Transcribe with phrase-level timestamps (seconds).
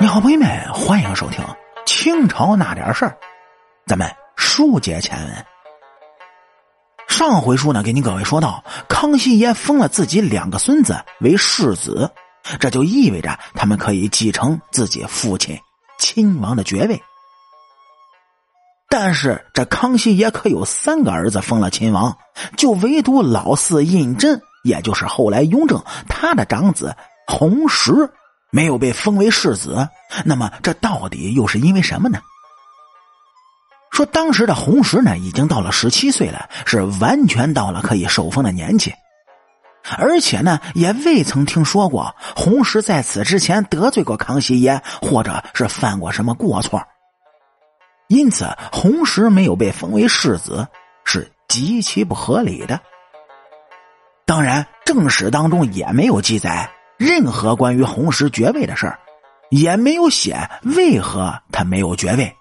[0.00, 1.44] 你好，朋友们，欢迎收听
[1.84, 3.10] 《清朝那点事儿》，
[3.84, 5.46] 咱们书接前文。
[7.08, 12.08] 上回书呢，给您各位说到，康熙爷封了自己两个孙子为世子，
[12.60, 15.58] 这就意味着他们可以继承自己父亲
[15.98, 17.02] 亲王的爵位。
[18.88, 22.16] 但是这康熙爷可有三个儿子封了亲王，
[22.56, 26.96] 就唯独老四胤禛，也就是后来雍正他的长子
[27.26, 28.08] 弘时。
[28.50, 29.88] 没有被封为世子，
[30.24, 32.20] 那么这到底又是因为什么呢？
[33.90, 38.92] 说当时的弘时呢，已经到了十七岁了，是完全到了可以受封的年纪，
[39.98, 46.80] 而且呢，也未曾听说过弘时在此之前得罪过康熙爷，或者是犯过什么过错，
[48.08, 50.68] 因此弘时没有被封为世子
[51.04, 52.80] 是极其不合理的。
[54.24, 56.70] 当然，正史当中也没有记载。
[56.98, 58.98] 任何关于红石爵位的事儿，
[59.50, 62.34] 也没有写为何他没有爵位。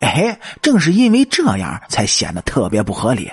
[0.00, 3.32] 哎，正是因为这样，才显得特别不合理。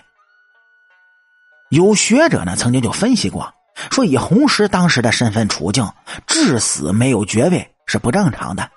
[1.70, 3.54] 有学者呢，曾经就分析过，
[3.92, 5.92] 说以红石当时的身份处境，
[6.28, 8.70] 至死没有爵位是不正常的。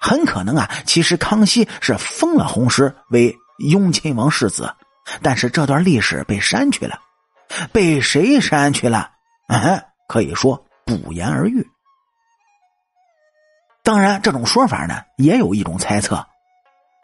[0.00, 4.74] 很可能啊，其实康熙是封了红石为雍亲王世子，
[5.22, 7.00] 但是这段历史被删去了，
[7.72, 9.10] 被谁删去了？
[9.48, 9.84] 嗯。
[10.08, 11.64] 可以说不言而喻。
[13.84, 16.26] 当然，这种说法呢，也有一种猜测，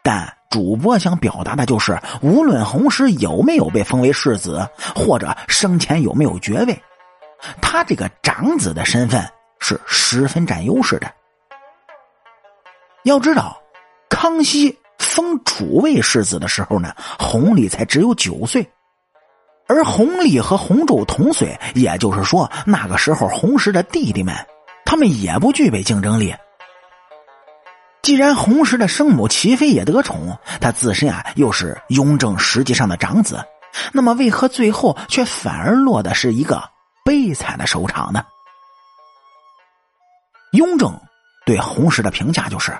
[0.03, 6.83] 但主播想表达的就是，无论弘时有没有被封为世子，或者生前有没有爵位，
[7.61, 9.23] 他这个长子的身份
[9.59, 11.11] 是十分占优势的。
[13.03, 13.61] 要知道，
[14.09, 18.67] 康熙封储位世子的时候呢，弘历才只有九岁。
[19.67, 24.35] 而弘历和弘昼同岁，也就是说，那个时候弘时的弟弟们，
[24.85, 26.35] 他们也不具备竞争力。
[28.01, 33.43] 既然弘时的生母齐妃也得宠，他自身啊又是雍正实际上的长子，
[33.91, 36.63] 那么为何最后却反而落的是一个
[37.03, 38.23] 悲惨的收场呢？
[40.51, 40.95] 雍正
[41.47, 42.71] 对弘时的评价就是：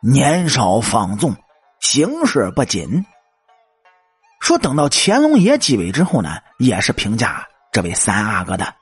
[0.00, 1.36] 年少放纵，
[1.80, 3.04] 行事不谨。
[4.46, 8.72] 说等到乾隆爷继位之后呢，也是评价这位三阿哥的。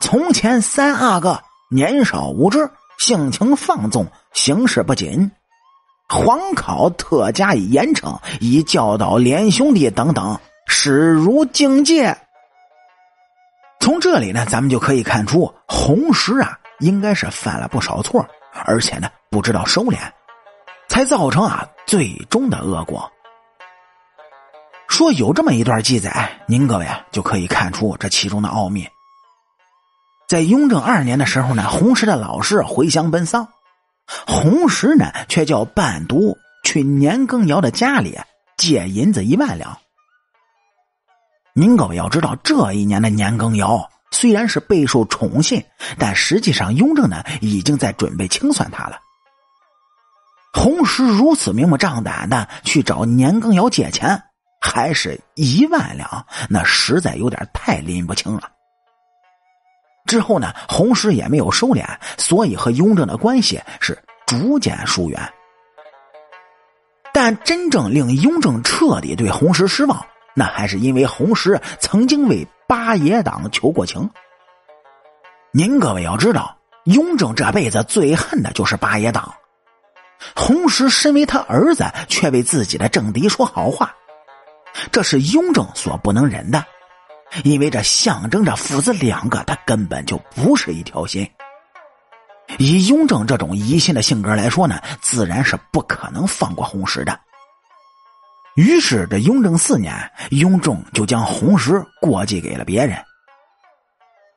[0.00, 1.38] 从前三阿哥
[1.70, 5.30] 年少无知，性情放纵，行事不谨，
[6.08, 12.16] 皇考特加以严惩，以教导连兄弟等等，始如境界。
[13.78, 18.26] 从这里呢，咱们就可以看出，弘时啊，应该是犯了不少错，
[18.64, 19.98] 而且呢，不知道收敛，
[20.88, 23.12] 才造成啊最终的恶果。
[24.96, 28.88] 说有这么一段记载，您各位啊就可以看出这其中的奥秘。
[30.26, 33.46] 在雍正二年的时候呢，弘时的老师回乡奔丧，
[34.26, 38.18] 弘时呢却叫伴读去年羹尧的家里
[38.56, 39.76] 借银子一万两。
[41.52, 45.62] 您各位要知道，这一年的年羹尧虽然是备受宠信，
[45.98, 48.98] 但实际上雍正呢已经在准备清算他了。
[50.54, 54.22] 弘时如此明目张胆的去找年羹尧借钱。
[54.60, 58.50] 还是一万两，那实在有点太拎不清了。
[60.06, 61.84] 之后呢，弘时也没有收敛，
[62.16, 65.20] 所以和雍正的关系是逐渐疏远。
[67.12, 74.08] 但真正令雍正彻底对弘时失望，那还是因为弘时曾经为八爷党求过情。
[75.50, 79.34] 您各位要知道，雍正这辈子最恨的就是八爷党。
[80.36, 83.94] 弘时身为他儿子，却为自己的政敌说好话。
[84.92, 86.64] 这是雍正所不能忍的，
[87.44, 91.28] 因为这象征着父子两个他根本就不是一条心。
[92.58, 97.18] 以雍正这种疑心的性格来说呢，自然是不可能放过弘时的。
[98.54, 99.92] 于是这雍正四年，
[100.30, 102.96] 雍正就将弘时过继给了别人。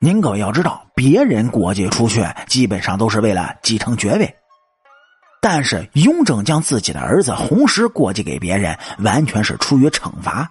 [0.00, 4.34] 您可要知道，别人过继出去，基本上都是为了继承爵位。
[5.40, 10.50] 但是雍正将自己的儿子弘时过继给别人，完全是出于惩罚。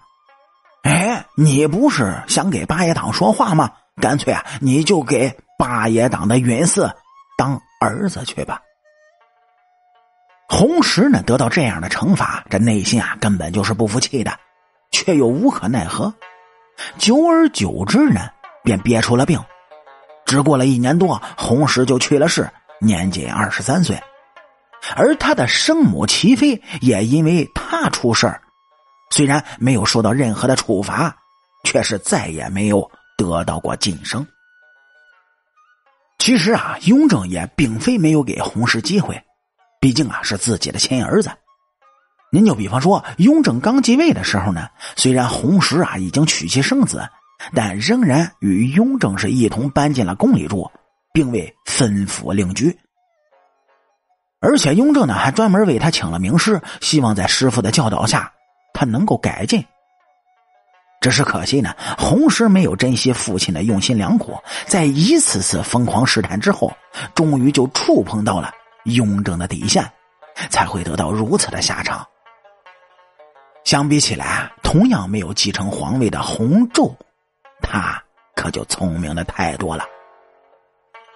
[0.83, 3.71] 哎，你不是想给八爷党说话吗？
[4.01, 6.91] 干脆啊，你就给八爷党的允嗣
[7.37, 8.61] 当儿子去吧。
[10.47, 14.39] 弘时呢，得到这样的惩罚，这内心啊根本就是不服气的，
[14.89, 16.11] 却又无可奈何。
[16.97, 18.21] 久而久之呢，
[18.63, 19.39] 便憋出了病。
[20.25, 22.49] 只过了一年多，弘时就去了世，
[22.79, 24.01] 年仅二十三岁。
[24.95, 28.41] 而他的生母齐妃也因为他出事儿，
[29.11, 31.15] 虽然没有受到任何的处罚，
[31.63, 34.25] 却是再也没有得到过晋升。
[36.17, 39.21] 其实啊，雍正也并非没有给洪石机会，
[39.79, 41.31] 毕竟啊是自己的亲儿子。
[42.31, 47.09] 您就比方说，雍正刚继位的时候呢，虽然洪石啊已经娶妻生子，
[47.53, 50.69] 但仍然与雍正是一同搬进了宫里住，
[51.13, 52.77] 并未分府另居。
[54.41, 58.31] 而且雍正呢还专门为他请了名师，希望在师傅的教导下，
[58.73, 59.65] 他能够改进。
[61.01, 66.73] 只是可惜呢，红石没有珍惜父亲的用心良苦，在一次次疯狂试探之后，
[67.15, 68.51] 终于就触碰到了
[68.83, 69.89] 雍正的底线，
[70.49, 72.05] 才会得到如此的下场。
[73.63, 76.93] 相比起来，同样没有继承皇位的洪昼，
[77.61, 78.01] 他
[78.35, 79.85] 可就聪明的太多了。